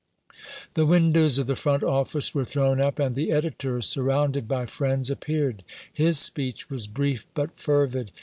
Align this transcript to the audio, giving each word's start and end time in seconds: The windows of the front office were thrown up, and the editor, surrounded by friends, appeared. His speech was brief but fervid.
The 0.73 0.87
windows 0.87 1.37
of 1.37 1.45
the 1.45 1.55
front 1.55 1.83
office 1.83 2.33
were 2.33 2.43
thrown 2.43 2.81
up, 2.81 2.97
and 2.97 3.15
the 3.15 3.31
editor, 3.31 3.81
surrounded 3.81 4.47
by 4.47 4.65
friends, 4.65 5.11
appeared. 5.11 5.63
His 5.93 6.17
speech 6.17 6.71
was 6.71 6.87
brief 6.87 7.27
but 7.35 7.55
fervid. 7.55 8.09